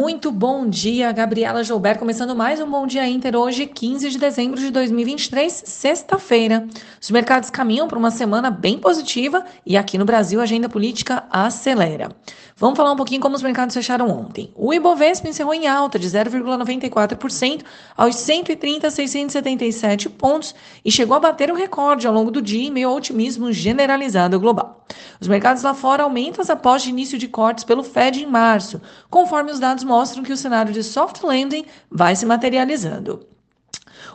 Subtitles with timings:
[0.00, 4.58] Muito bom dia, Gabriela Joubert, começando mais um Bom Dia Inter hoje, 15 de dezembro
[4.58, 6.66] de 2023, sexta-feira.
[6.98, 11.24] Os mercados caminham para uma semana bem positiva e aqui no Brasil a agenda política
[11.30, 12.16] acelera.
[12.56, 14.50] Vamos falar um pouquinho como os mercados fecharam ontem.
[14.56, 17.62] O Ibovespa encerrou em alta de 0,94%
[17.94, 22.88] aos 130.677 pontos e chegou a bater o recorde ao longo do dia em meio
[22.88, 24.82] ao otimismo generalizado global.
[25.20, 28.80] Os mercados lá fora aumentam após o início de cortes pelo Fed em março,
[29.10, 33.26] conforme os dados mostram que o cenário de soft landing vai se materializando.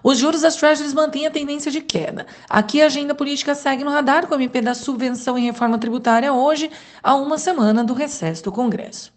[0.04, 2.26] Os juros das Treasuries mantêm a tendência de queda.
[2.50, 6.34] Aqui a agenda política segue no radar com o MP da subvenção em reforma tributária
[6.34, 6.72] hoje,
[7.04, 9.14] a uma semana do recesso do Congresso.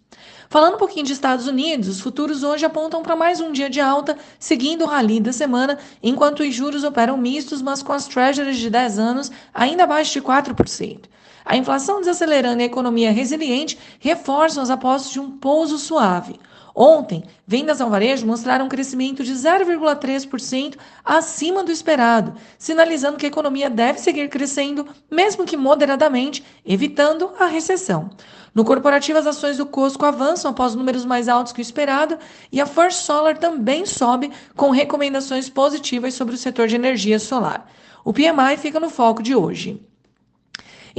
[0.51, 3.81] Falando um pouquinho de Estados Unidos, os futuros hoje apontam para mais um dia de
[3.81, 8.57] alta, seguindo o rally da semana, enquanto os juros operam mistos, mas com as treasuries
[8.57, 11.01] de 10 anos ainda abaixo de 4%.
[11.49, 16.39] A inflação desacelerando e a economia resiliente reforçam as apostas de um pouso suave.
[16.75, 23.31] Ontem, vendas ao varejo mostraram um crescimento de 0,3% acima do esperado, sinalizando que a
[23.31, 28.11] economia deve seguir crescendo, mesmo que moderadamente, evitando a recessão.
[28.55, 32.19] No corporativo, as ações do Cosco avançam após números mais altos que o esperado
[32.53, 37.67] e a First Solar também sobe com recomendações positivas sobre o setor de energia solar.
[38.05, 39.83] O PMI fica no foco de hoje.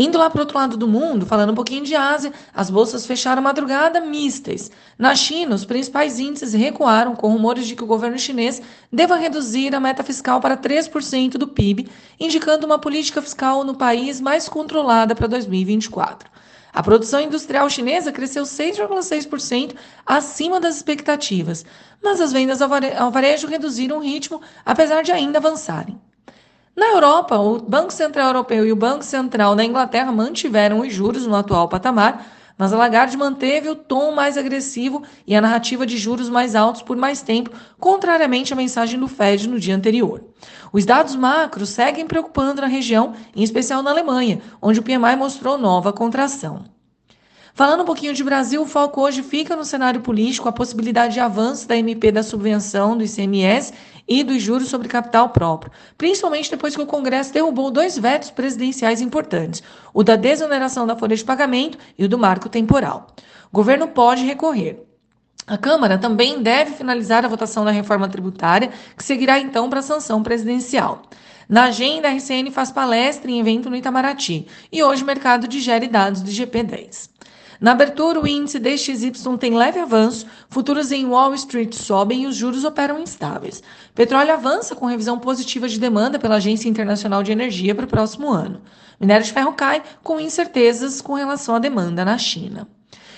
[0.01, 3.05] Indo lá para o outro lado do mundo, falando um pouquinho de Ásia, as bolsas
[3.05, 4.71] fecharam madrugada mistas.
[4.97, 9.75] Na China, os principais índices recuaram com rumores de que o governo chinês deva reduzir
[9.75, 15.13] a meta fiscal para 3% do PIB, indicando uma política fiscal no país mais controlada
[15.13, 16.29] para 2024.
[16.71, 21.65] A produção industrial chinesa cresceu 6,6% acima das expectativas,
[22.01, 25.99] mas as vendas ao varejo reduziram o ritmo, apesar de ainda avançarem.
[26.75, 31.25] Na Europa, o Banco Central Europeu e o Banco Central da Inglaterra mantiveram os juros
[31.25, 32.25] no atual patamar,
[32.57, 36.81] mas a Lagarde manteve o tom mais agressivo e a narrativa de juros mais altos
[36.81, 40.21] por mais tempo, contrariamente à mensagem do Fed no dia anterior.
[40.71, 45.57] Os dados macros seguem preocupando na região, em especial na Alemanha, onde o PMI mostrou
[45.57, 46.65] nova contração.
[47.53, 51.19] Falando um pouquinho de Brasil, o foco hoje fica no cenário político, a possibilidade de
[51.19, 53.73] avanço da MP da subvenção do ICMS
[54.09, 58.99] e dos juros sobre capital próprio, principalmente depois que o Congresso derrubou dois vetos presidenciais
[58.99, 59.61] importantes,
[59.93, 63.07] o da desoneração da folha de pagamento e o do marco temporal.
[63.51, 64.83] O governo pode recorrer.
[65.45, 69.83] A Câmara também deve finalizar a votação da reforma tributária, que seguirá então para a
[69.83, 71.03] sanção presidencial.
[71.47, 75.87] Na agenda, a RCN faz palestra em evento no Itamaraty e hoje o mercado digere
[75.87, 77.09] dados do GP10.
[77.59, 82.35] Na abertura, o índice DXY tem leve avanço, futuros em Wall Street sobem e os
[82.35, 83.61] juros operam instáveis.
[83.93, 88.31] Petróleo avança com revisão positiva de demanda pela Agência Internacional de Energia para o próximo
[88.31, 88.61] ano.
[88.97, 92.65] Minério de ferro cai com incertezas com relação à demanda na China.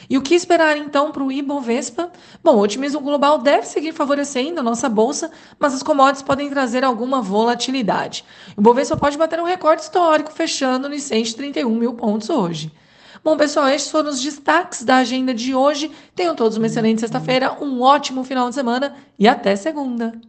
[0.10, 2.12] E o que esperar então para o Ibovespa?
[2.44, 6.84] Bom, o otimismo global deve seguir favorecendo a nossa bolsa, mas as commodities podem trazer
[6.84, 8.26] alguma volatilidade.
[8.58, 12.72] O Ibovespa pode bater um recorde histórico, fechando nos 131 mil pontos hoje.
[13.24, 15.92] Bom, pessoal, estes foram os destaques da agenda de hoje.
[16.16, 20.20] Tenham todos uma excelente sexta-feira, um ótimo final de semana e até segunda.